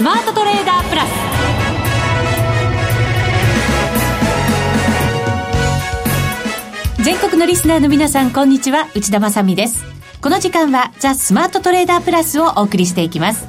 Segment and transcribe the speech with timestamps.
[0.00, 1.10] スマートトレーダープラス。
[7.04, 8.88] 全国のリスナーの皆さんこんにちは。
[8.94, 9.84] 内田まさです。
[10.22, 13.46] この時間はザ・スマートトレーダープラスをお送りしていきます。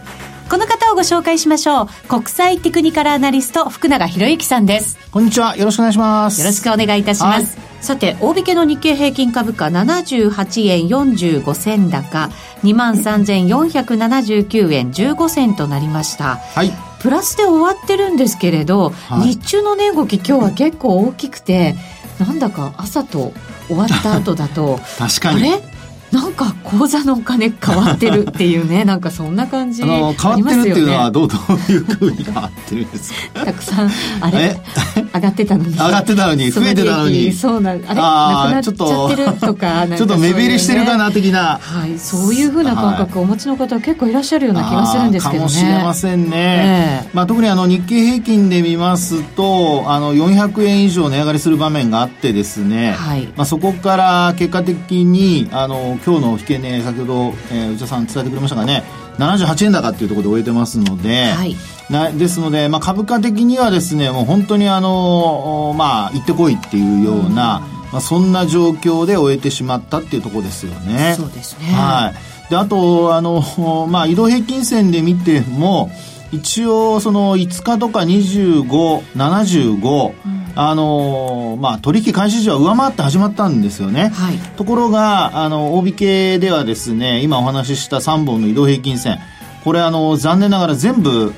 [0.49, 1.87] この方をご紹介しましょう。
[2.09, 4.97] 国際テクニカルアナリスト福永博之さんです。
[5.09, 5.55] こんにちは。
[5.55, 6.41] よろしくお願いします。
[6.41, 12.29] よろしくお願いいたします、さて、大引けの日経平均株価78円45銭高、
[12.63, 16.35] 23,479円15銭となりました。
[16.37, 16.71] はい。
[16.99, 21.75] プラスで終わってるんですけれど、はい、日中の値動き今日は結構大きくて、
[22.19, 23.33] なんだか朝と
[23.67, 25.51] 終わった後だと、 確かに。
[25.53, 25.63] あれ？
[26.11, 33.39] なんか口座のお金変わってるっていうね なんかそんな感じあの変わってるっていうのはどうどういうふうに変わってるんですか？
[33.47, 34.59] たくさんあれ？
[35.13, 35.73] 上がってたのに。
[35.73, 37.31] 上がってたのに増えてたのに。
[37.33, 37.81] そうなあれ？
[37.87, 45.39] あなくなっちゃってるとかちょっと目減りしてるかな的な、はい、そういうふうな感覚をお持ちの方は結構いらっしゃるような気がするんですけどね。
[45.39, 58.83] かもしれませんね、えー、まあ、特にあの日経平均で見ますとあの400円以上値上がりする場面があってですね、はい、まあ、そこから結果的にあの今日の引け値先ほど、えー、内田さん伝えてくれましたがね。
[59.17, 61.55] 78円高っていうところで終えてますので、はい、
[61.89, 71.15] なですので、まあ、株価的にはですねもう本当にあのまあ行ってこいっていうような、うん、まあ、そんな状況で終えてしまったっていうところですよね。
[71.17, 71.65] そうですね。
[71.73, 72.13] は
[72.47, 72.49] い。
[72.49, 75.89] であとあの、まあ、移動平均線で見ても
[76.31, 80.41] 一応その5日とか2575、うん。
[80.55, 89.19] あのまあ、取引開始時は上回って始まったんですよね、はい、ところがあの大引けではですね今お話しした3本の移動平均線
[89.63, 91.33] これあの残念ながら全部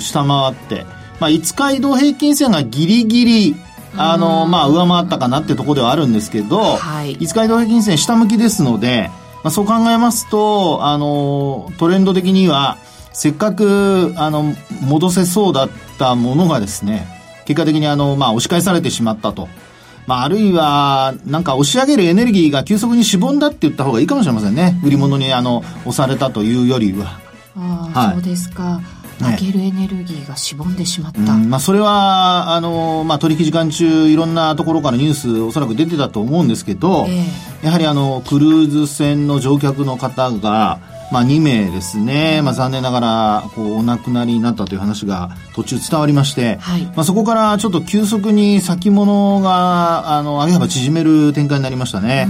[0.00, 0.84] 下回って、
[1.20, 3.56] まあ、5日移動平均線がギリギリ
[3.96, 9.10] あの、まあ、上回ったかなってところではあるんですけど、はい、5日移動平均線下向きですので、
[9.42, 12.76] まあ、そう考えますとあのトレンド的には
[13.12, 15.68] せっかくあの戻せそうだっ
[15.98, 17.06] たものがですね
[17.46, 19.48] 結果的にあの、まあ、押し返されてしまったと。
[20.06, 24.80] まあ、あるいは、なんか押し上げるエネルギーが急速にしぼんだって言った方がいいかもしれませんね。
[24.84, 27.25] 売り物にあの、押されたというよりは。
[27.56, 28.80] ああ、はい、そうですか。
[29.18, 40.80] 上げるエネルギーがしぼんでしまった、うん、まあ、それはあの、まあ、取引時間中いろんなところからニュースおそらく出てたと思うんですけど、えー、やはりあのクルーズ船の乗客の方が
[41.12, 52.26] まあ、2名ですね、まあ、残念ながらこうお亡くなりになったという話が途中伝わりまして、はい、まあ、そこからちょっと急速に先物があの上げ幅縮める展開になりましたね。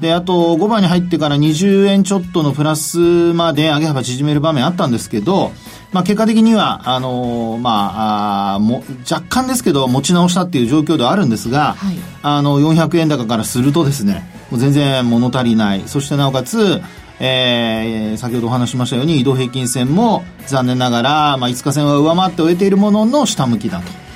[0.00, 2.98] であと5番に入ってから20円ちょっとのプラス
[3.32, 5.52] まで上げ幅縮める場面あったんですけど、
[5.92, 16.80] まあ、結果的にはあのまああも若干ですけど持ち直したっていう状況ではあるんですが、はい、あの400円高からするとですねもう全然物足りないそしてなおかつ
[17.22, 24.09] えー、先ほどお話しましたように移動平均線も残念ながら、まあ、5日線は上回って終えているものの下向きだと。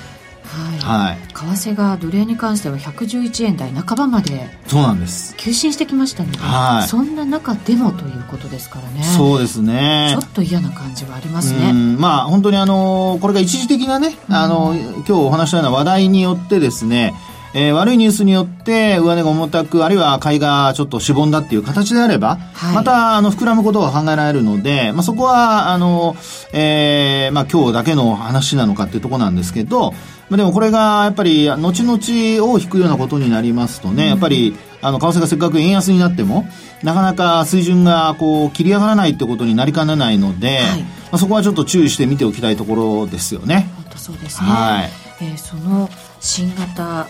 [0.85, 5.35] はい、為替がドル円に関しては111円台半ばまでそうなんです。
[5.37, 9.03] 急進してきましたので、はい、そんな中でもということですからね。
[9.03, 10.11] そうですね。
[10.13, 11.73] ちょっと嫌な感じはありますね。
[11.73, 17.15] まあ本当にあのこれが一時的なね、あの今日お話したような話題によってですね
[17.57, 26.17] えー、悪いニュースによって上値が重たく、あるいは買いがちょっとしぼんだっていう形であれば、はい、また、あの、膨らむことが考えられるので、まあ、そこは、あの、
[26.53, 29.93] えー、まあ、今日だけの話なのかっていうところなんですけど、
[30.31, 36.49] まあ、でもこれが、やっぱり、後々を引くようなことになりますとね、うん、やっぱり、あの、為替がせっかく円安になっても、
[36.83, 43.71] なかなか水準が、こう、切り上がらないってことになりかねないので、はい、まあ、そこはちょっと注意して見ておきたいところですよね。
[43.77, 44.49] 本当そうですね。
[44.49, 44.91] はい。
[45.21, 45.89] えー、その、
[46.21, 47.07] 新型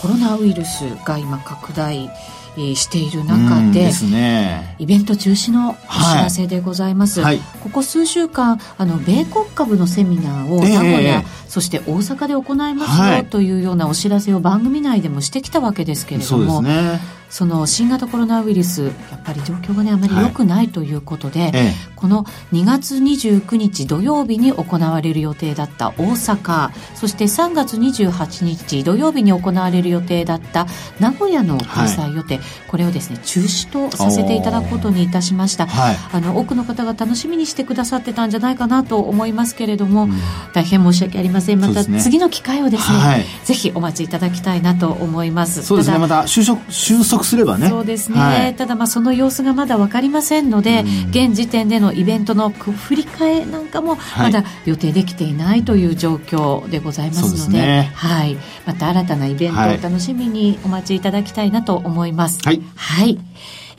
[0.00, 2.10] コロナウイルスが今拡大
[2.56, 5.78] している中でね、イベント中止のお知
[6.16, 7.38] らせでございます、はい。
[7.38, 30.66] はい、ここ数週間あの米国株のセミナーを名古屋、えー、そして大阪で行いますよ、というようなお知らせを番組内でもしてきたわけですけれども、ね、その新型コロナウイルスやっぱり状況がねあまり良くないということで、はいええ、この2月29日土曜日に行われる予定だった大阪そして3月28日土曜日に行われる予定だった
[30.98, 40.12] 名古屋の開催予定、はい、これをですね中止とさせていただくことにいたしました、はい、あの多くの方が楽しみにしてくださってたんじゃないかなと思いますけれども、うん、
[40.52, 41.60] 大変申し訳ありません。
[41.60, 45.62] また次の機会をですね、はい、ぜひお待ちいただきたいなと思います。
[45.62, 45.98] そうですね。
[45.98, 47.68] また収束収束すればね。
[47.68, 58.36] そうですね、はい、ただまあその様子がまだ分かりませんので、現時点でのイベントの振り替えなんかもまだ予定できていないという状況でございますのでね、はい、
[58.66, 62.40] また新たなイベントを楽しみにお待ちいただきたいなと思います。
[62.44, 63.18] はい、はい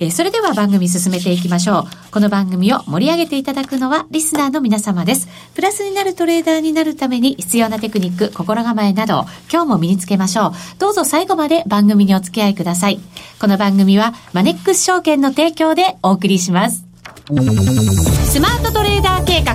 [0.02, 2.12] えー、それでは番組進めていきましょう。
[2.12, 5.28] この番組を盛り上げていただくのはリスナーの皆様です。
[5.54, 10.52] プラスになるトレーダーになるために必要なテクニック、心構えなど、今日も身につけましょう。
[10.80, 13.00] どうぞ最後まで番組にお付き合いください。
[13.40, 16.84] この番組はマネックス証券の提供でお送りします。
[17.28, 19.54] スマートトレーダー計画、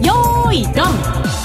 [0.00, 1.37] よーい、ドン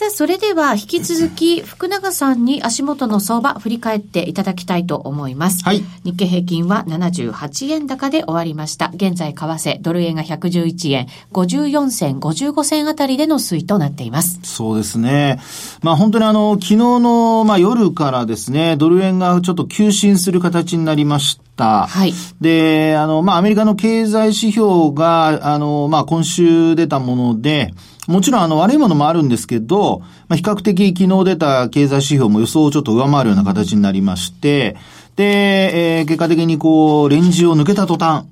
[0.00, 5.62] さあ、それでは引き続き福永さんに足元の相場振り返っていただきたいと思います。
[5.62, 5.82] はい。
[6.04, 8.90] 日経平均は78円高で終わりました。
[8.94, 14.40] 現在為替、ドル円が111円、54銭、55銭あたりでの推移となっています。
[14.42, 15.38] そうですね。
[15.82, 21.86] まあ本当にあの、昨日の、まあ、夜からですね、ドル円がちょっと急進する形になりました。
[21.86, 22.14] はい。
[22.40, 27.74] で、あの、まあ、アメリカの経済指標が、あの、まあ、今週出たもので、
[28.10, 34.76] もちろんあの悪いものもあるんですけど、まあ、比較的昨日出た経済指標も予想をちょっと上回るような形になりまして、
[35.16, 38.24] で、えー、結果的にこう、レンジを抜けた途端、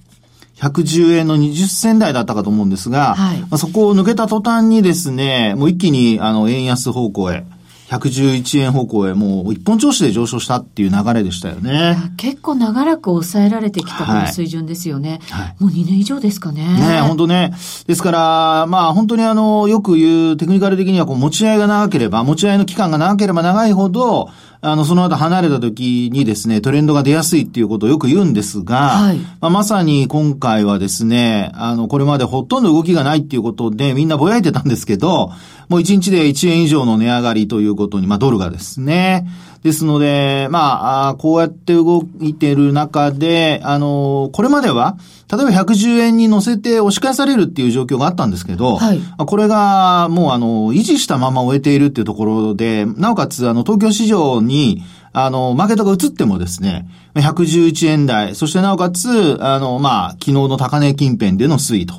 [0.57, 7.45] 110円の20銭台だったかと思うんですが、はい、まあ、そこを抜けた途端にですね、もう一気にあの円安方向へ、
[7.89, 11.97] 111円方向へもう一本調子で上昇したっていう流れでしたよね。
[12.19, 15.21] 結構長らく抑えられてきたこの水準ですよね。
[15.31, 16.65] はい、もう2年以上ですかね。
[16.65, 17.55] ね本当ね。
[17.87, 24.29] ですから、まあ本当にあの、よく言うテクニカル的にはこう持ち合いが長ければ、持ち合いの期間が長ければ長いほど、
[24.61, 35.33] あの、その後離れた時にですね、トレンドが出やすいっていうことをよく言うんですが、はい、まあ、まさに今回はですね、あの、これまでほとんど動きがないっていうことでみんなぼやいてたんですけど、
[35.69, 39.29] もう1日で1円以上の値上がりということに、まあ、ドルがですね、
[39.63, 44.99] ですので、まあ、こうやって動いている中で、あの、これまでは、
[45.31, 54.83] 例えば110円に乗せて押し返されるっていう状況があったんですけど、はい、これがもうあの、維持したまま終えているっていうところで、なおかつあの、東京市場に、
[55.13, 61.95] あの、マーケットが移ってもですね、111円台、そしてなおかつ、あの、まあ、昨日の高値近辺での推移と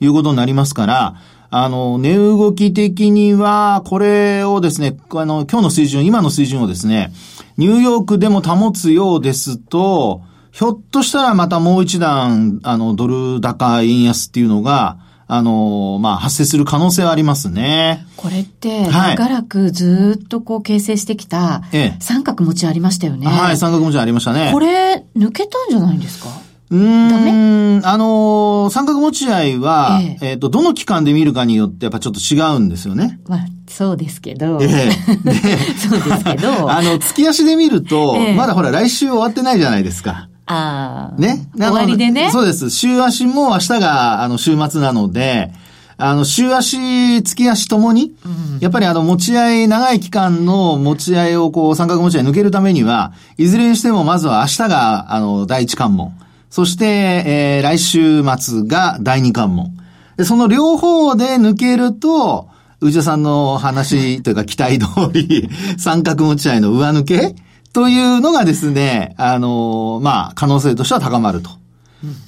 [0.00, 1.14] いうことになりますから、
[1.56, 7.12] あの、値動き的には、これをですね、あの、今日の水準、今の水準をですね、
[7.58, 13.06] ニューヨークでも保つようですと、ひょっとしたらまたもう一段、あの、ド
[13.36, 14.98] ル高円安っていうのが、
[15.28, 18.04] あの、まあ、発生する可能性はありますね。
[18.16, 21.62] これって、長らくずっとこう形成してきた、
[22.00, 23.26] 三角持ちありましたよね。
[23.28, 24.50] はい、三角持ちありましたね。
[24.52, 26.28] これ、抜けたんじゃないんですか？
[26.70, 27.82] うん。
[27.84, 33.20] あのー、三角持ち合いは、えっ、ー、と、どの期間で見るかによってやっぱちょっと違うんですよね。
[33.28, 34.58] まあ、そうですけど。
[34.62, 34.90] ええ
[35.78, 36.70] そうですけど。
[36.72, 40.28] あの、月足で見ると、えまだほら来週終わってないじゃないですか。
[40.46, 41.20] ああ。
[41.20, 41.46] ね？
[41.56, 42.30] 終わりでね？
[42.30, 42.70] そうです。
[42.70, 45.52] 週足も明日が、あの、週末なので、
[45.96, 56.14] あの、週足、月足ともに、うん、やっぱりあの、持ち合い、長い期間の持ち合いをこう、三角持ち合い抜けるためには、いずれにしてもまずは明日が、あの、第一関門。
[56.54, 56.84] そして、
[57.26, 59.76] えー、来週末が第二関門。
[60.16, 62.48] で、その両方で抜けると、
[62.80, 65.48] 内田さんの話というか期待通り、
[65.78, 67.34] 三角持ち合いの上抜け
[67.72, 71.50] というのがですね、あの、まあ、可能性としては高まると。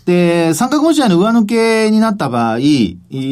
[0.06, 2.58] で、三角持ち合いの上抜けになった場合、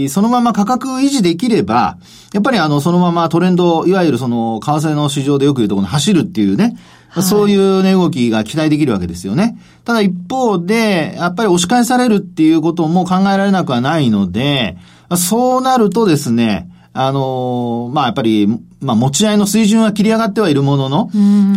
[0.09, 1.97] そのまま価格維持できれば、
[2.33, 6.77] やっぱりあの、そのままトレンド、いわゆるその、為替の市場でよく言うとこの走るっていうね、
[7.23, 9.59] そういう値動きが期待できるわけですよね。
[9.85, 14.77] ただ一方で、やっぱり押し返されるっていうことも考えられなくはないので、
[15.17, 18.47] そうなるとですね、あのまあ、やっぱり、
[18.81, 21.11] まあ、持ち合いの水準は切り上がってはいるものの、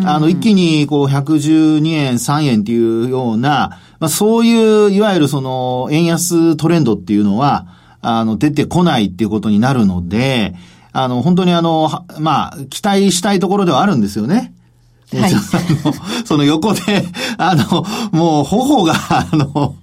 [0.05, 7.67] あの、一気に、こう、112円、3円っていうような、まあ、そういう、いわゆるその、円安トレンドっていうのは、
[8.01, 10.55] あの、出てこないっていうことになるので、
[10.91, 14.53] あの、本当にあの、まあ、期待したいところではあるんですよね。
[15.15, 15.31] はい、
[16.25, 16.81] その横で、
[17.37, 19.75] あの、もう頬が、 あの、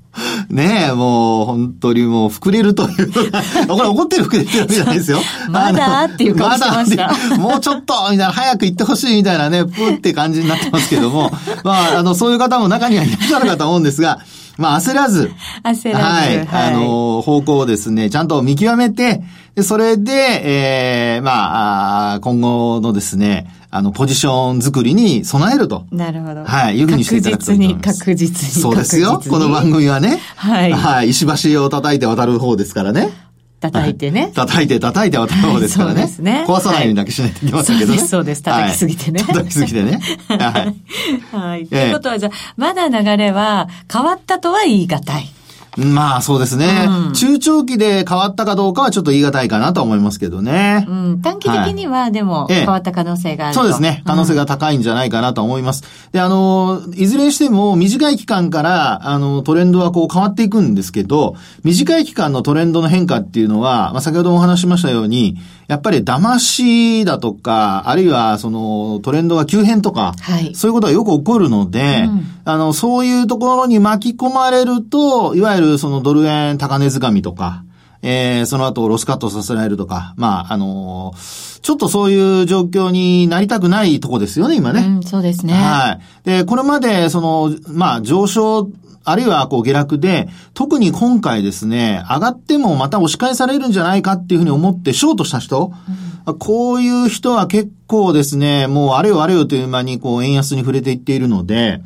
[0.48, 3.20] ねえ、もう、本当にもう、膨れるというこ
[3.82, 5.18] れ怒ってる膨れてるわけじゃないですよ。
[5.48, 7.10] まだっていう顔してました。
[7.30, 11.32] ま、もうちょっと、みたいな、早く行ってほしいみたいなね、プーって感じになってますけども、
[11.64, 14.20] まあ、あの、そういう方も中にはいらっしゃるかと思うんですが、
[14.56, 15.32] まあ、焦らず。
[15.64, 16.04] 焦らず。
[16.04, 16.46] はい。
[16.46, 19.22] はい、あの、方向をですね、ちゃんと見極めて、
[19.54, 25.84] で、それで、ええー、まあ、今後のですね、あの、ポジション作りに備えると。
[25.90, 26.44] なるほど。
[26.44, 26.78] はい。
[26.78, 27.98] いうふうにしていただくといいと思います。
[27.98, 28.62] 確実に、確実に。
[28.62, 29.20] そうですよ。
[29.28, 30.20] この番組はね。
[30.36, 30.72] はい。
[30.72, 31.08] はい。
[31.08, 33.10] 石橋を叩いて渡る方ですからね。
[33.58, 34.30] 叩いてね。
[34.32, 36.02] 叩いて叩いて渡る方ですからね。
[36.02, 36.44] はい、そうですね。
[36.46, 37.98] 壊さないようにだけしないといけませんけどね。
[37.98, 38.42] そうです、そうです。
[38.44, 39.24] 叩きすぎてね。
[39.24, 40.00] 叩きすぎてね。
[40.28, 41.36] はい。
[41.36, 41.66] はい。
[41.66, 45.28] ということは、じゃあ、まだ流れは変わったとは言い難い。
[45.76, 50.84] まあそうですね、うん、中長期で変わったかどうかはちょっと言い難いかなと思いますけどね。
[50.88, 54.02] うん、短期的にはでも変わった可能性がある、そうですね。
[54.04, 55.82] 可能性が高いんじゃないかなと思います。
[55.84, 77.64] うん、で、あの、いずれにしても短い期間から、あの、トレンドはこう変わっていくんですけど、短い期間のトレンドの変化っていうのは、まあ先ほどもお話しましたように、やっぱり騙しだとか、あるいはそのトレンドが急変とか、はい、そういうことがよく起こるので、うん、あの、そういうところに巻き込まれると、いわゆるそのドル円高値掴みとか、
[78.06, 84.80] えー、その後ロスカットさせられるとか、まあ、あのー、ちょっとそういう状況になりたくないとこですよね、今ね。
[84.80, 85.54] うん、そうですね。
[85.54, 86.28] はい。
[86.28, 88.68] で、これまで、その、まあ、上昇
[89.04, 95.72] あるいはこう下落で、特に今回ですね、上がってもまた押し返されるんじゃないかっていうふうに思ってショートした人、
[96.26, 101.82] うん、こういう人は結構ですね、もうあれよあれよという間にこう円安に触れていっているので、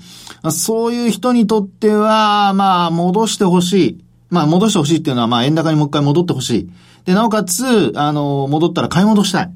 [0.50, 4.04] そういう人にとっては、まあ戻してほしい。
[4.30, 6.70] まあ戻してほしいっていうのは、まあ円高にもう一回戻ってほしい。
[7.04, 9.50] で、なおかつ、あの、戻ったら買い戻したい。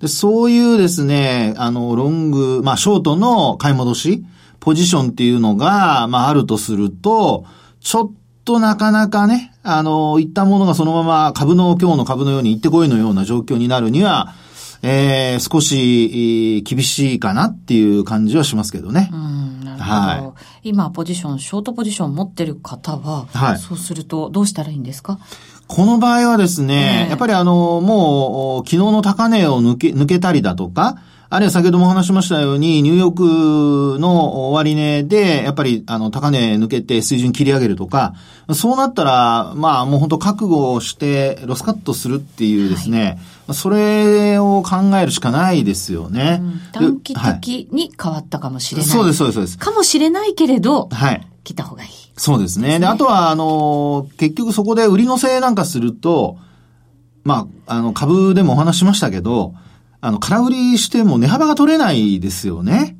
[0.00, 4.24] で、そういうですね、あの、ロング、まあショートの買い戻し。
[4.66, 7.44] ポジションっていうのが、まあ、あるとすると、
[7.78, 8.10] ちょっ
[8.44, 14.34] となかなかね、あの、いったものがそのまま株の、今日の株のように行ってこいのような状況になるには、
[14.82, 19.08] えー、少し、厳しいかなっていう感じはしますけどね。
[19.12, 19.94] うん、なるほど。
[19.94, 25.20] はい、今、ポジション、ショートポジション持ってる方は、はい、そうすると、どうしたらいいんですか？
[25.68, 38.14] この場合はですね、えー、やっぱりあの、もう、昨日の高値を抜け、抜けたりだとか、あるいは先ほどもお話しましたように、ニューヨークの終値で、やっぱり、あの、高値抜けて水準切り上げるとか、
[38.54, 43.18] そうなったら、まあ、もう本当覚悟をして、ロスカットするっていうですね、
[43.48, 46.38] はい、それを考えるしかないですよね。
[46.40, 48.88] うん、短期的に変わったかもしれない。
[48.88, 49.58] そうです、そうです、そうです。
[49.58, 51.26] かもしれないけれど、はい。
[51.42, 51.90] 来た方がいい。
[52.16, 52.78] そうですね。
[52.78, 56.38] で、あとは、あの、結局そこで売り乗せなんかすると、
[57.24, 59.54] まあ、あの、株でもお話しましたけど、
[60.00, 62.96] あの、空売りしても値幅が取れないですよね。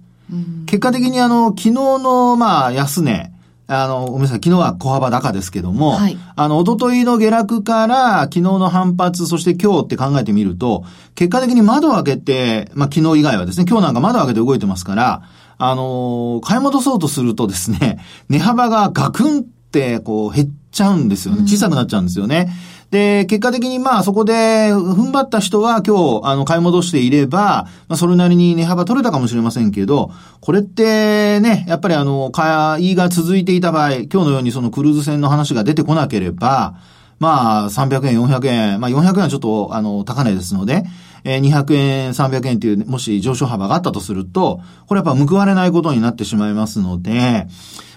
[0.66, 3.32] 結果的にあの、昨日の、まあ、安値、
[3.68, 10.84] あの、ごめんなさい、昨日は小幅高ですけども、はい、あの、おとといの下落から昨日の反発、そして今日って考えてみると、
[11.14, 15.22] 結果的に窓を開けて、まあ、昨日以外はですね、今日なんか窓を開けて動いてますから、
[15.58, 17.98] あの買い戻そうとするとですね、
[18.28, 21.42] 値幅がガクンって、こう、減っちゃうんですよね。
[21.42, 22.46] 小さくなっちゃうんですよね。
[22.70, 36.76] うんで、結果的にまあそこで踏ん張った人は今日あの買い戻していれば、まあそれなりに値幅取れたかもしれませんけど、これってね、やっぱりあの、買いが続いていた場合、今日のようにそのクルーズ船の話が出てこなければ、
[37.18, 40.84] まあ300円、400円、まあ400円はちょっとあの高値ですので、
[41.28, 47.48] えー、200円、300円という、もし上昇幅があったとすると、これやっぱ報われないことになってしまいますので、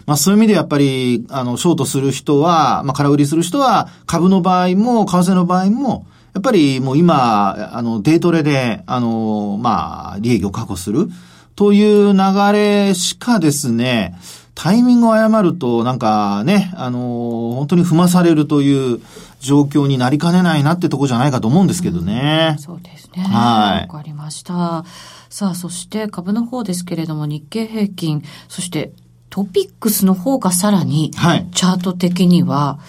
[0.07, 11.07] まあそういう意味でやっぱり、あの、ショートする人は、まあ空売りする人は、株の場合も、為替の場合も、やっぱりもう今、あの、デートレで、あの、まあ、利益を確保する
[11.55, 12.19] という流
[12.53, 14.15] れしかですね、
[14.55, 19.01] タイミングを誤ると、なんかね、あの、本当に踏まされるという
[19.39, 22.51] 状況になりかねないなってとこじゃないかと思うんですけどね。
[22.53, 23.23] うん、そうですね。
[23.23, 23.87] はい。
[23.87, 24.85] わかりました。
[25.29, 28.91] さあ、そして株の方ですけれども、日経平均、そして
[29.29, 32.79] トピックスの方がさらに、チャート的には、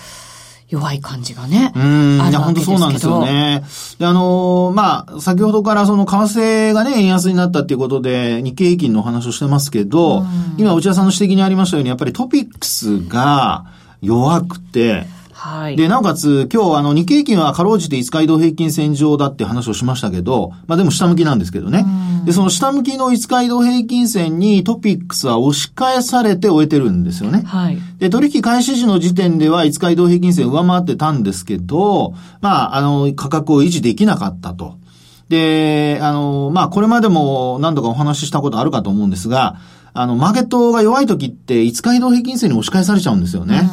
[0.71, 1.73] 弱い感じがね。
[1.75, 2.14] うん。
[2.30, 3.64] いや、本当そうなんですよね。
[3.99, 10.25] で、あのー、まあ、先ほどからその為替がね、円安になったっていうことで、日経平均の話をしてますけど、
[10.59, 13.64] 今、内田さんの指摘にありましたように、やっぱりトピックスが
[14.00, 15.07] 弱くて、
[15.50, 15.76] はい。
[15.76, 21.85] で、なおかつ、今日、あの、日経平均はかろうじて5日移動平均線上だって話をしましたけど、まあでも下向きなんですけどね。
[22.25, 27.42] で、その下向きの5日移動平均線にトピックスは押し返されて終えてるんですよね。
[27.45, 27.78] はい。
[27.99, 34.78] で、取引開始時の時点では5日移動平均線上回ってたんですけど、まあ、あの、価格を維持できなかったと。
[35.28, 39.57] で、あの、まあ、これまでも何度かお話ししたことあるかと思うんですが、
[39.92, 43.69] あの、マーケットが弱い時って5日移動平均線に押し返されちゃうんですよね。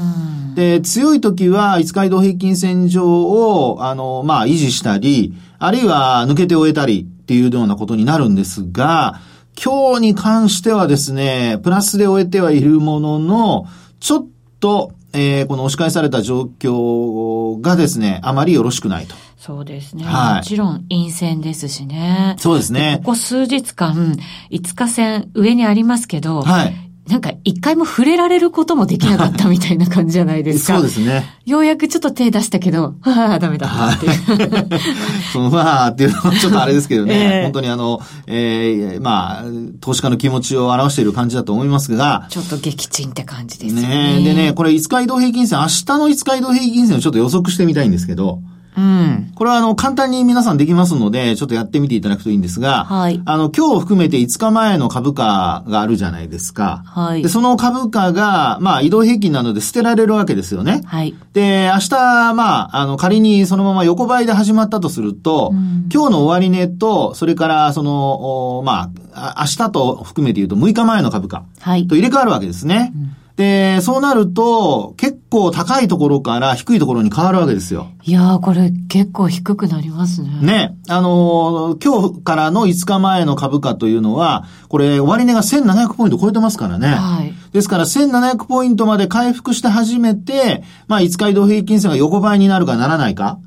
[0.57, 9.21] で、強い時は5日移動平均線上を、あの、まあ、維持したり、あるいは抜けて終えたりっていうようなことになるんですが、
[9.63, 13.65] 今日に関してはですね、プラスで終えてはいるものの、
[13.99, 14.27] ちょっ
[14.59, 19.13] と、えー、この押し返された状況がですね、あまりよろしくないと。
[19.37, 20.05] そうですね。
[20.05, 22.35] はい、もちろん陰線ですしね。
[22.39, 22.97] そうですね。
[23.03, 24.15] ここ数日間、
[24.49, 26.86] 5日線上にありますけど、はい。
[27.07, 30.75] なんか一回も触れられることもできなかったみたいな感じじゃないですか。
[30.75, 31.23] そうですね。
[31.45, 34.79] ようやくちょっと手出したけど、ああ、ダメだっていう。
[35.31, 37.13] その、まあっていうのはちょっとあれですけどね。
[37.15, 39.43] えー、本当にあの、えー、まあ、
[39.79, 42.27] 投資家の気持ちを表している感じだと思いますが。
[42.29, 43.81] ちょっと撃沈って感じですね。
[44.17, 48.41] ねでね、これ5日移動平均線、明日の5日移動平均線をちょっと予測してみたいんですけど。
[48.77, 49.31] うん。
[49.33, 53.21] これはあの、簡単に皆さんできますので、ちょっとやってみていただくといいんですが、はい。
[53.25, 56.83] あの、今日含めて5日前の株価があるじゃないですか。
[56.85, 57.23] はい。
[57.23, 60.83] で、その株価が、まあ、移動平均なので捨てられるわけですよね。
[60.85, 61.15] はい。
[61.33, 71.45] で、明日、まあ、あの、仮にそのまま横ばいで始まったとすると、うん、今日の終値と、それから、その、まあ、明日と含めて言うと6日前の株価。
[71.59, 71.87] はい。
[71.87, 72.93] と入れ替わるわけですね。
[72.95, 77.91] うんで、そうなると、結構高いところから低いところに変わるわけですよ。
[78.03, 80.29] いやー、これ結構低くなりますね。
[80.41, 80.77] ね。
[80.89, 86.87] あのー、今日からの5日前の株価というのは、これ、終値が1700ポイント超えてますからね。
[86.87, 87.33] はい。
[87.53, 93.37] ですから、1700ポイントまで回復して初めて、まあ、5日移動平均線が横ばいになるかならないか。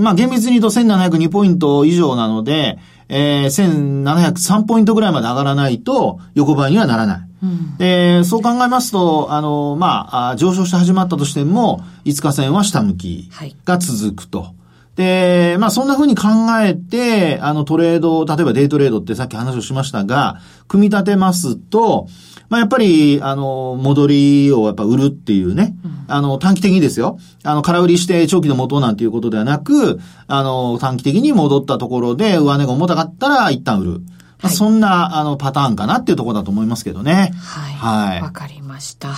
[0.00, 7.20] まあ、厳密に言うと1702ポイント以上なので、えー、1703ポイントぐらいまで上がらないと、横ばいにはならない。
[7.42, 13.30] うん、で、そう考えますと、あの、まあ、上昇して始まったとしても、5日線は下向き
[13.64, 14.40] が続くと。
[14.40, 14.54] はい
[14.96, 16.28] で、まあそんな風に考
[16.60, 22.08] えて、あのトレード、例えばデイトレードってさっき話をしましたが、組み立てますと、
[22.52, 27.18] まあやっぱり、あの、戻りをやっぱ売るっていうね、うん、あの、短期的にですよ。
[27.44, 34.00] あの、空売りして長期の元なんていうことではなく、あの、短期的に戻ったところで上値が重たかったら一旦売る。
[34.42, 37.32] まあ、そんな、あの、パターンかなっていうところだと思いますけどね。
[37.40, 37.72] はい。
[38.10, 38.20] はい。
[38.20, 39.14] わかりました。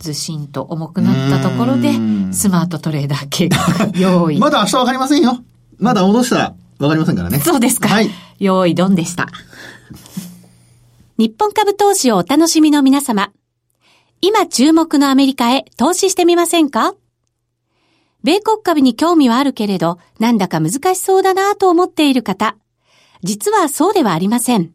[0.00, 1.92] ずしんと重くなったところで、
[2.32, 4.38] スマートトレーダー計画用意。
[4.42, 5.38] まだ明日わかりませんよ。
[5.78, 7.38] まだ戻したらわかりませんからね。
[7.38, 7.88] そうですか。
[7.88, 8.10] はい。
[8.40, 9.28] 用意ドンでした。
[11.16, 13.30] 日本株投資をお楽しみの皆様。
[14.20, 16.96] 今注目のアメリカへ投資してみませんか？
[18.24, 22.56] 米国株に興味はあるけれど、なんだか難しそうだなと思っている方。
[23.22, 24.72] 実はそうではありません。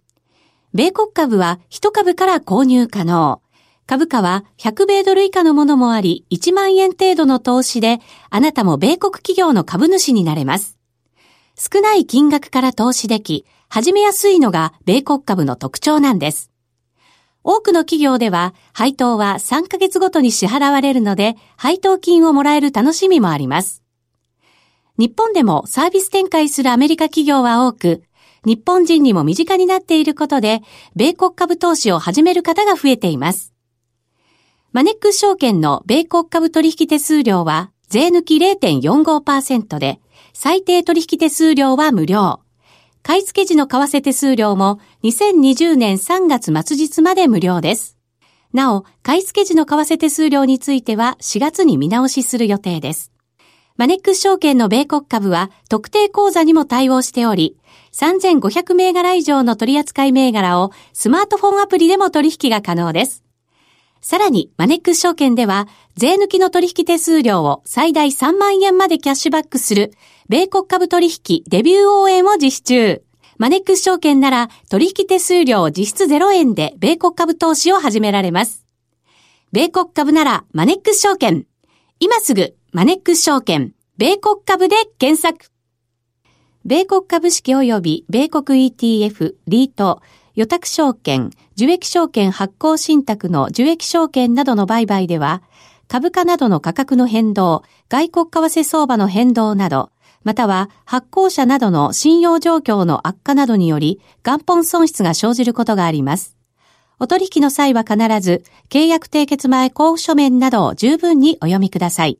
[0.73, 3.41] 米国株は1株から購入可能。
[3.85, 10.77] 株価は100米ドル以下のものもあり、1万円程度の投資で、あなたも米国企業の株主になれます。
[11.57, 16.51] 少ない金額から投資でき、始めやすいのが米国株の特徴なんです。
[17.43, 23.83] 多くの企業では、配当は3ヶ月ごとに支払われるので、配当金をもらえる楽しみもあります。
[24.97, 28.03] 日本でもサービス展開するアメリカ企業は多く、
[28.43, 30.61] 日本人にも身近になっていることで、
[30.95, 33.53] 米国株投資を始める方が増えています。
[34.71, 39.99] マネックス証券の米国株取引手数料は、税抜き0.45%で、
[40.33, 42.41] 最低取引手数料は無料。
[43.09, 47.97] 買い付け時の為替手数料も2020年3月末日まで無料です。
[48.53, 53.11] なお、買い付け時の為替手数料については4月に見直しする予定です。
[53.77, 57.57] マネックス証券の米国株は特定口座にも対応しており、
[57.93, 63.23] 3500銘柄以上の取扱銘柄をスマートフォンアプリでも取引が可能です。
[64.01, 69.93] さらに、マネックス証券では、税抜きの取引手数料を最大3万円までキャッシュバックする、
[70.29, 73.01] 米国株取引デビュー応援を実施中。
[73.39, 78.63] マネックス証券なら、取引手数料実質0円で米国株投資を始められます。
[79.53, 81.47] 米国株なら、マネックス証券。
[81.99, 85.51] 今すぐ、マネックス証券、米国株で検索。
[86.63, 90.03] 米国株式及び米国 ETF、リート、
[90.35, 95.41] 予託証券、受益証券発行信託の受益証券などの売買では、
[95.87, 99.89] 株価などの価格の変動、外国為替相場の変動など、
[100.23, 106.35] または発行者などの信用状況の悪化などにより元本損失が生じることがあります。
[106.99, 112.19] お取引の際は必ず契約締結前交付書面などを十分にお読みください。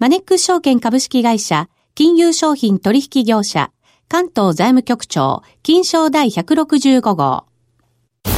[0.00, 3.70] マネックス証券株式会社金融商品取引業者、
[4.08, 7.44] 関東財務局長、金賞第165号。
[8.24, 8.32] ザ・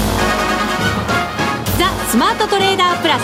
[2.11, 3.23] スマートトレーダープラス。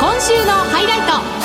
[0.00, 1.02] 今週のハイライ
[1.34, 1.39] ト。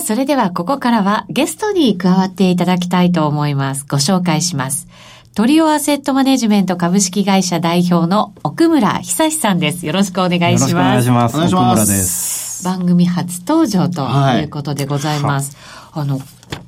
[0.00, 3.86] あ、それではここからはゲストに加わっていただきたいと思います。
[3.88, 4.88] ご紹介します。
[5.34, 9.86] トリオアセットマネジメント株式会社代表の奥村久志さんです。
[9.86, 10.70] よろしくお願いします。
[10.72, 11.36] よろしくお願いします。
[11.36, 12.64] お願いします。
[12.64, 14.02] 番組初登場と
[14.40, 15.56] いうことでございます。
[15.92, 16.20] はい、あの、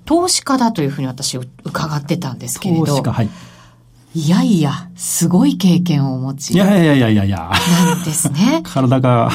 [0.04, 2.86] 投資家だというふうに私伺ってたんですけれど。
[2.86, 3.28] 投資家、はい。
[4.14, 6.52] いやいや、すごい経験をお持ち。
[6.52, 7.50] いやいやいやいやいや。
[7.86, 8.60] なんですね。
[8.66, 9.30] 体が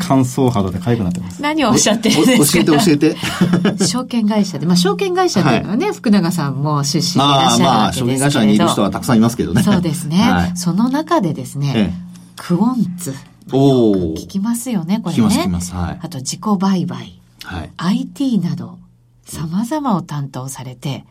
[0.00, 1.42] 乾燥肌で痒くなってます。
[1.42, 2.64] 何をおっしゃってるんですか？
[2.64, 3.16] 教えて教えて。
[3.84, 8.20] 証券会社で、まあ証券会社っていうのはね、はい、福永さんも出身でいらっしゃるわけですけれど。
[8.20, 9.62] まあ、証券会社にいる人はたくさんいますけどね。
[9.64, 10.16] そうですね。
[10.22, 11.94] はい、その中でですね、ええ、
[12.36, 13.14] クオンツ。
[13.50, 15.22] お聞きますよね、これね。
[15.22, 15.74] 聞きます、聞きます。
[15.74, 15.98] はい。
[16.00, 17.18] あと自己売買。
[17.42, 17.70] はい。
[17.76, 18.78] IT など、
[19.26, 21.04] 様々を担当されて、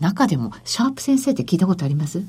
[0.00, 2.22] 中でも、シャープ先生って聞いたことあります？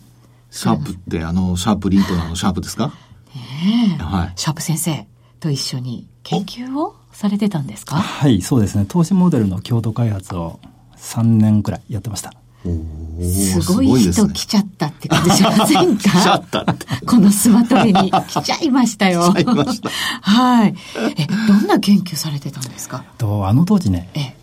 [0.56, 2.88] シャープってあの、シャープリートナーのシャープですか？
[2.88, 4.02] ねえ。
[4.02, 4.34] はい。
[4.38, 5.06] シャープ先生
[5.42, 7.98] と一緒に研究をされてたんですか？
[7.98, 8.86] はい、そうですね。
[8.88, 10.62] 投資モデルの共同開発を
[10.98, 12.32] 3年くらいやってました。
[12.64, 16.04] すごい人来ちゃったって感じしませんか？
[16.04, 16.86] 来ちゃったって。
[17.06, 19.34] このスマトリに来ちゃいましたよ。
[19.34, 19.90] 来ちゃいました。
[19.90, 20.76] はい。
[21.18, 23.04] え、どんな研究されてたんですか？
[23.18, 24.36] とあの当時ね、え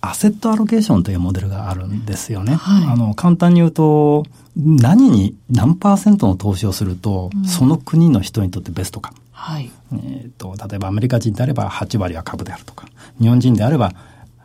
[0.00, 2.54] アセットアロケーションというモデルがあるんですよね。
[2.54, 4.24] はい、あの、簡単に言うと、
[4.56, 9.12] 何に何パーセントの投資をすると、うん、その国の人にとってベストか。
[9.32, 9.70] はい。
[9.92, 12.86] えっ、と、例えばアメリカ人であれば8割は株であるとか、
[13.20, 13.92] 日本人であれば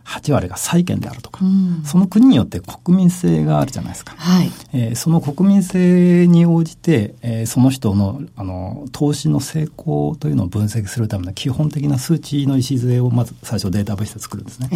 [0.09, 4.15] 8割が債券であるとか、うん、その国によって国民性があるじゃないですか。
[4.17, 14.69] はい、えー、その国民性に応じて、えー、その人のあの投資の成功というのを分析するための基本的な数値の礎をまず最初データベースで作るんですね。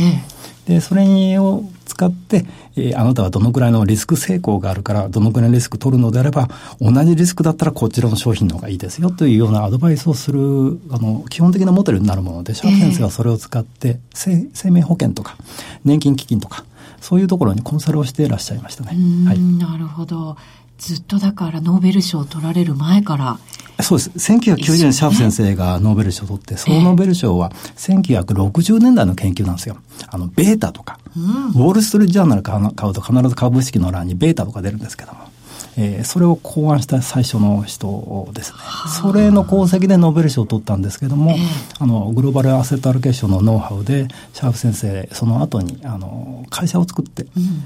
[0.68, 15.38] えー、でそれを使って、えー、あなたはどのくらいのリスク成功があるから、どのくらいのリスク取るのであれば、同じリスクだったらこちらの商品の方がいいですよというようなアドバイスをする、あの、基本的なモデルになるもので、シャープ先生はそれを使って、生生命保険とか、
[15.84, 16.66] 年金基金とか、
[17.02, 18.92] そういうところにコンサルをしていらっしゃいましたね。
[19.28, 20.38] はい、なるほど。
[20.78, 23.40] ずっとだからノーベル賞を取られる前から。
[23.82, 24.10] そうです。
[24.12, 29.78] 1990年シャープ先生がノーベル賞を取って、そのノーベル賞は1960年代の研究なんですよ。
[30.10, 35.34] あの、ベータとか、うん、ウォールストリートジャーナル買うと必ず株式の欄にベータとか出るんですけども、
[35.78, 38.58] えー、それを考案した最初の人ですね。
[39.02, 41.38] それの功績でノーベル賞を取ったんですけども、えー、
[41.80, 47.64] あの、グローバルアセットアロケーションのノウハウで、シャープ先生、その後に、あの、会社を作って、うん、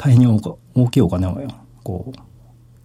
[0.00, 0.26] 大変に
[0.74, 1.38] 大きいお金を、
[1.84, 2.18] こう、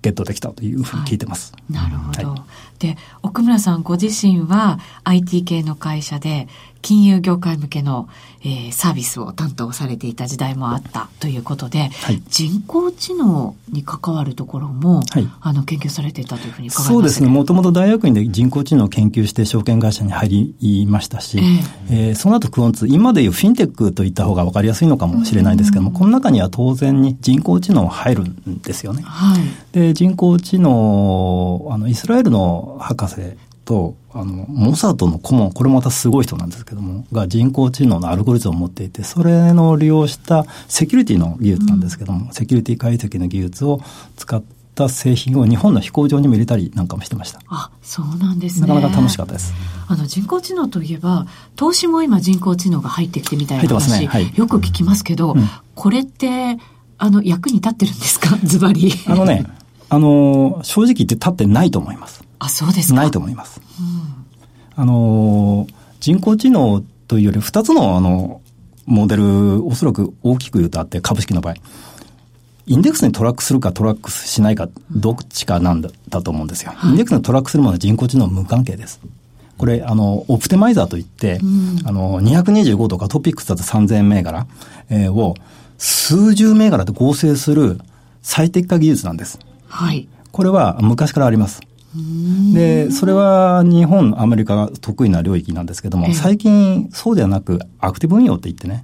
[0.01, 1.53] ゲットできたというふうに聞いてます。
[1.53, 6.49] はい、なるほど、はい、で、奥村さんご自身は IT 系の会社で
[6.85, 8.07] 金融業界向けの、
[8.41, 17.27] えー、サービスを担当されていた時代もあったということで、はい、人工知能に関わるところも、はい、あの研究されていたというふうにそうですね。
[17.27, 29.01] もともと大学院で人工知能を研究して証券会社に入りましたし、えー、えー、その後クオンツ、今でいうフィンテックといった方が分かりやすいのかもしれないんですけども、この中には当然に人工知能入るんですよね。
[29.01, 33.15] はい、で、人工知能、あの、イスラエルの博士
[33.65, 43.81] と、あの、モサドの顧問、これまたすごい人なんですけども、が人工知能のアルゴリズムを持っていて、それの利用したセキュリティの技術なんですけども、うん、セキュリティ解析の技術を
[44.15, 44.41] 使っ
[44.75, 47.39] た製品を日本の飛行場にも入れたりなんかもしてました。
[47.47, 48.67] あ、そうなんですね。
[48.67, 49.53] なかなか楽しかったです。
[49.87, 51.25] あの、人工知能といえば、
[51.55, 56.57] 投資も今人工知能が入ってきてみたいな話、ねはい、よく聞きますけど、うん、これって、
[56.97, 58.37] あの、役に立ってるんですか？
[58.43, 58.91] ズバリ。
[59.07, 59.45] あのね、
[59.89, 62.23] あの、正直言って立ってないと思います。
[62.45, 62.95] あ、そうですか。
[62.95, 63.61] ないと思います。
[63.79, 65.67] うん、あの、
[65.99, 68.41] 人工知能というより二つのあの、
[68.85, 71.55] モデル、おそらく大きく言うとあって、株式の場合。
[72.67, 76.73] インデックスにトラックするかトラックしないか、どっちかなんだだと思うんですよ。
[76.83, 78.99] インデックスにトラックするものは人工知能無関係です。
[79.57, 84.47] これ、あの、オプテマイザーといって、うん、あの、225とかトピックスだと3000銘柄、
[84.89, 85.35] えー、を
[85.77, 87.79] 数十銘柄で合成する
[88.21, 89.39] 最適化技術なんです。
[89.67, 90.07] はい。
[90.31, 91.61] これは昔からあります。
[92.53, 98.83] で、それは日本、アメリカが得意な領域なんですけども、最近そうではなく、アクティブ運用って言ってね、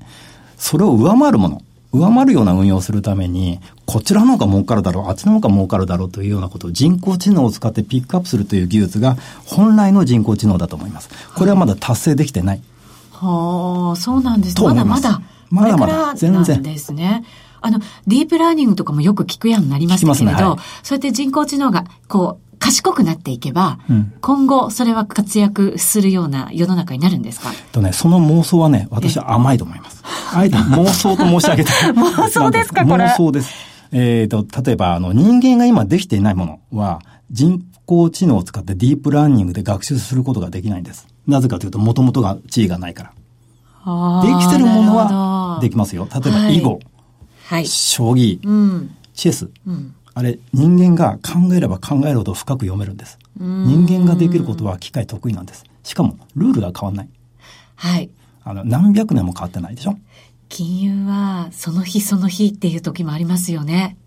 [0.58, 11.10] それを上回るもの、上回るような運用をするために、こちらの方が儲かるだろう、あっちの方が儲かるだろうというようなことを人工知能を使ってピックアップするという技術が本来の人工知能だと思います。
[11.36, 12.62] これはまだ達成できてない。
[13.12, 15.22] はあ、そうなんですまだまだ。
[15.50, 16.14] まだまだ。
[16.16, 16.64] 全然。
[16.64, 17.24] ですね。
[17.62, 27.52] あの、ディープラーニングとかもよく聞くようになりましたけれど、ねはい、そうやって人工知能が、こう、賢くなっていけば、うん、今後それは活躍するような世の中になるんですか？
[27.72, 30.04] とね、その妄想はね、私は甘いと思います。
[30.34, 33.06] あえて 妄想と申し上げた妄想ですか、これ？
[33.06, 33.52] 妄想です。
[33.92, 41.08] えっ、ー、と、例えば、あの、人間が今できていないものは、人工知能を使ってディープラーニングで学習することができないんです。
[41.28, 44.22] なぜかというと、もともとが地位がないから。
[44.24, 46.08] できてるものはできますよ。
[46.14, 46.80] 例えば、囲碁、
[47.48, 53.18] はい、将棋、うん、チェス、うんあれ、人間が考えれば考えるほど深く読めるんです。
[53.40, 55.64] 人間ができることは機械得意なんです。
[55.84, 57.10] しかも、ルールが変わんない。
[57.76, 58.10] はい。
[58.44, 59.98] あの、何百年も変わってないでしょ？
[60.50, 63.98] 金融は、その日その日っていう時もありますよね。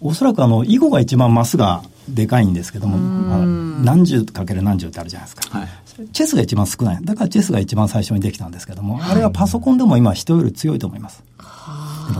[0.00, 5.58] おそらくあの、囲碁が一番マスがでかいんですけども、まあ、何十かける何十ってあるじゃないですか。
[5.58, 5.68] はい、
[6.12, 7.04] チェスが一番少ない。
[7.04, 11.24] だからチェスが一番最初にできたんですけども、はい、あれはパソコンでも今人より強いと思います。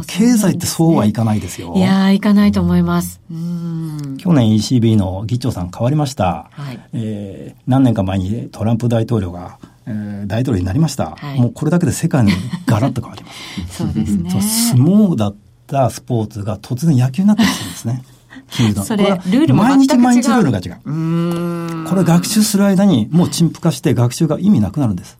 [0.06, 1.74] 経済ってそうはいかないですよ。
[1.76, 3.20] いやいかないと思います。
[4.18, 6.48] 去年 ECB の議長さん変わりました。
[6.52, 12.30] はい、えー、何年か前にトランプ大統領が、えー、大統領になりました、はい、もうこれだけで世界の
[12.66, 13.76] ガラッと変わります。
[13.78, 14.30] そうですね。
[14.30, 18.02] 相撲だったスポーツが突然野球になってるんですね。
[18.84, 21.88] それ、ルールも毎日毎日ルールが違う。
[21.88, 25.18] これ学習する間にもう陳腐化して学習が意味なくなるんです。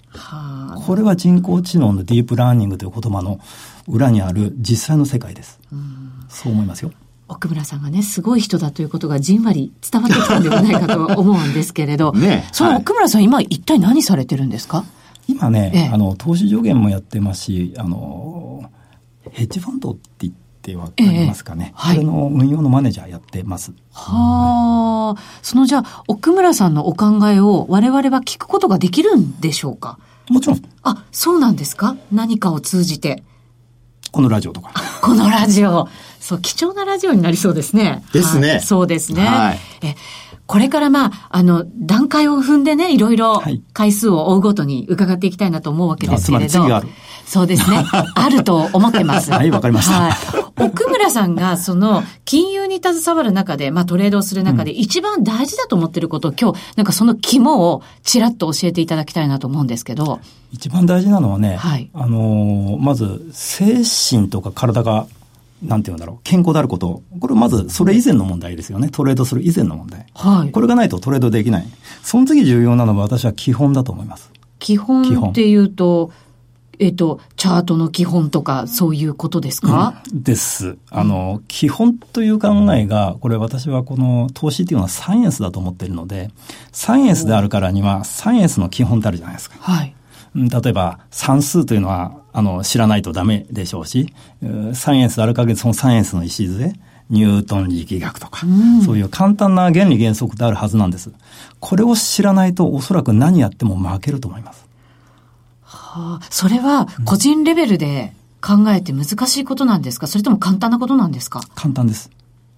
[0.87, 3.41] これは人工知能のディープラーニングという言葉の
[3.89, 5.59] 裏にある実際の世界です。
[5.73, 5.77] う
[6.29, 6.93] そう思いますよ。
[7.27, 14.85] 奥村さんがね、すごい人だということがじんわり伝わってきたんではないかと思うんですけれど、ね、その奥村さん、今一体何されてるんですか？
[15.27, 18.71] 今ね、ええ、あの、投資助言もやってますし、あの、
[19.33, 21.75] ヘッジファンドって言ってわかりますかね。
[21.75, 23.73] えはい、それの運用のマネージャーやってます。
[23.93, 29.99] はあ、そのじゃあ、奥村さんのお考えを我々は聞くことができるんでしょうか？
[30.31, 30.63] もちろん。
[30.83, 31.95] あ、そうなんですか？
[32.11, 33.23] 何かを通じて。
[34.13, 34.73] このラジオとか。
[35.03, 35.89] このラジオ。
[36.21, 38.03] そう、貴重なラジオになりそうですね。
[38.13, 38.51] ですね。
[38.51, 39.25] はい、そうですね。
[39.25, 39.97] はい、え
[40.49, 43.43] これからまあ、あの、段階を踏んでね、いろいろ
[43.75, 46.49] 回数を追うごとに伺っていきたいなと思うわけですけれど。
[46.49, 46.89] つまり次ある。
[47.27, 47.85] そうですね。
[48.17, 49.31] あると思ってます。
[49.31, 50.01] はい、わかりました。
[50.01, 50.13] はい。
[50.59, 60.19] 奥村さんが、その、金融に携わる中で、まあ、トレードをする中で、一番大事だと思ってることを、今日、なんかその肝をちらっと教えていただきたいなと思うんですけど。
[60.51, 65.07] 一番大事なのはね、はい、あのー、まず、精神とか体が
[65.63, 67.03] なんていうんだろう、健康であること。
[67.21, 68.89] これまず、それ以前の問題ですよね。
[68.91, 70.07] トレードする以前の問題。
[70.15, 70.51] はい。
[70.51, 71.67] これがないとトレードできない。
[72.03, 74.31] その次重要なのは私は基本だと思います。
[74.59, 76.11] 基本っていうと、
[76.81, 80.79] えっ、と、チャートの基本とか、そういうことですか、うん、です。
[80.91, 86.31] あの、基本という考えが、これ私はこの投資っていうのはサイエンスだと思っているので、
[86.71, 89.57] サイエンスであるからには、サイエンスの基本ってあるじゃないですか。
[89.59, 89.95] はい。
[90.39, 94.15] 例えば、算数というのは、あの、知らないとダメでしょうし、
[94.75, 96.73] サイエンスである限りそのサイエンスの礎、
[97.11, 101.11] ニュートン力学とか、うん、そういう簡単な原理原則であるはずなんです。
[101.59, 104.67] これを知らないとおそらく何やっても負けると思います。
[105.63, 111.41] はあ、それは個人レベルで考えて難しいことなんですか、それとも簡単なことなんですか？
[111.55, 112.11] 簡単です。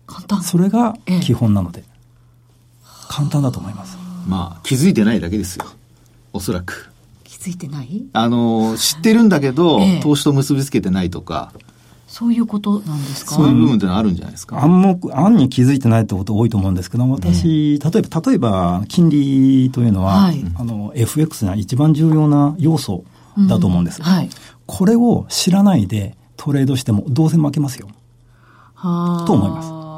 [0.08, 3.96] 簡単それが基本なので、ええ、簡単だと思います。
[4.26, 5.64] まあ、気づいてないだけですよ。
[6.32, 6.89] おそらく。
[7.40, 8.04] ついてない？
[8.12, 11.52] あの、知ってるんだけど、ええ、投資と結びつけてないとか。
[12.06, 13.36] そういうことなんですか？
[13.36, 14.62] そういう部分ってのはあるんじゃないですか？
[14.62, 23.04] 暗黙、暗に気づいてないってこと多いと思うんですけど、私、え、例えば、例えば、金利というのは、はい、あの、FX が一番重要な要素
[23.48, 24.00] だと思うんです。
[24.00, 24.30] うんはい、
[24.66, 27.88] これを知らないでトレードしてもどうせ負けますよ。
[28.82, 29.89] と思います。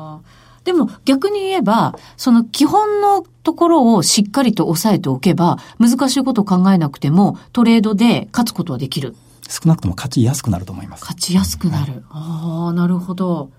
[0.64, 9.16] でも逆に言えば、その基本のところをしっかりと押さえておけば、難しいことを考えなくても、トレードで勝つことはできる。
[9.48, 11.02] 少なくとも勝ちやすくなると思います。
[11.02, 11.92] 勝ちやすくなる。
[11.92, 13.50] はい、ああ、なるほど。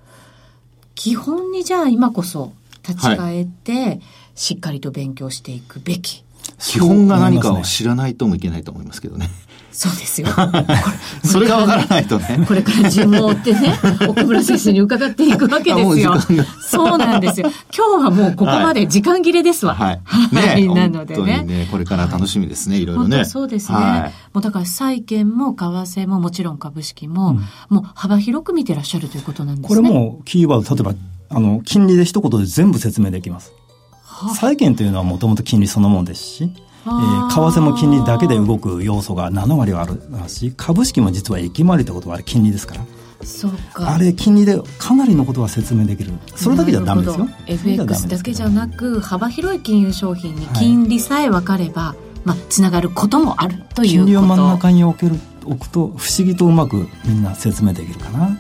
[0.96, 2.54] 基本にじゃあ今こそ
[2.88, 4.00] 立ち返って、
[4.36, 6.24] しっかりと勉強していくべき。
[6.58, 9.30] 基本が何かを知らないともいけないと思いますけどね。
[9.74, 10.28] そうですよ。
[11.26, 12.46] それがわからないとね。
[12.48, 13.74] これから順を追ってね、
[14.08, 16.16] 奥村先生に伺っていくわけですよ。
[16.62, 17.52] そうなんですよ。
[17.76, 19.74] 今日はもうここまで時間切れですわ。
[19.74, 20.02] はい。
[20.04, 21.44] はい、 なのでね。
[21.44, 23.26] ね、これから楽しみですね、いろいろね。
[23.26, 23.78] そうですね。
[23.78, 29.82] はい、もうだから債券も為替ももちろん株式も、うん、もう幅広く見てらっしゃるということなんですね。
[29.82, 30.94] これもキーワード、例えば、
[31.36, 33.54] あの、金利で一言で全部説明できます。
[34.36, 36.52] 債券というのはもともと金利そのものですし、
[36.86, 42.82] えー、為替も金利だけで動く要素が7割あるし株式も実は駅回りってことはあれ金利ですから。
[43.24, 43.94] そうか。
[43.94, 46.12] あれ金利でかなりのことは説明できる。
[46.36, 47.28] それだけじゃダメですよ。
[47.48, 53.84] FX だけじゃなく幅広い金融商品に金利さえ分かれば、はい、まあ、つながることもあるということ。
[53.84, 55.16] 金利を真ん中に置ける
[55.46, 58.38] 置くと不思議とうまくみんな説明できるかな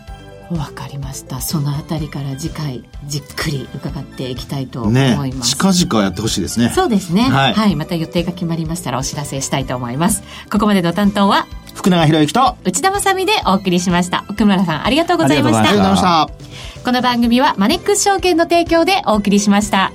[0.58, 1.42] わかりました。
[1.42, 5.56] そのあたりから次回じっくり伺っていきたいと思います。
[5.56, 6.72] ね、近々やってほしいですね。
[6.74, 7.54] そうですね、はい。
[7.54, 7.76] はい。
[7.76, 10.24] また予定が決まりましたらお知らせしたいと思います。
[10.52, 14.26] ここまでの担当は福永博之と内田まさみでお送りしました。
[14.30, 15.60] 奥村さんありがとうございました。
[15.60, 16.84] ありがとうございました。
[16.84, 19.92] この番組はマネックス証券の提供でお送りしました。